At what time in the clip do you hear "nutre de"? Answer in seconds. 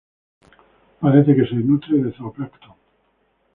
1.67-2.09